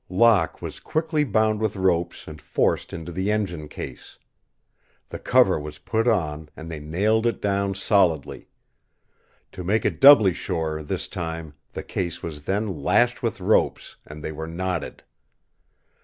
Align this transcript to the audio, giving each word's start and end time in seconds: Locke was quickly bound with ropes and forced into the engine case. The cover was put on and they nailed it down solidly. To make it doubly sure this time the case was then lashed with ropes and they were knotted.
Locke 0.09 0.63
was 0.63 0.79
quickly 0.79 1.23
bound 1.23 1.59
with 1.61 1.75
ropes 1.75 2.27
and 2.27 2.41
forced 2.41 2.91
into 2.91 3.11
the 3.11 3.29
engine 3.31 3.67
case. 3.67 4.17
The 5.09 5.19
cover 5.19 5.59
was 5.59 5.77
put 5.77 6.07
on 6.07 6.49
and 6.57 6.71
they 6.71 6.79
nailed 6.79 7.27
it 7.27 7.39
down 7.39 7.75
solidly. 7.75 8.47
To 9.51 9.63
make 9.63 9.85
it 9.85 10.01
doubly 10.01 10.33
sure 10.33 10.81
this 10.81 11.07
time 11.07 11.53
the 11.73 11.83
case 11.83 12.23
was 12.23 12.45
then 12.45 12.81
lashed 12.81 13.21
with 13.21 13.39
ropes 13.39 13.95
and 14.03 14.23
they 14.23 14.31
were 14.31 14.47
knotted. 14.47 15.03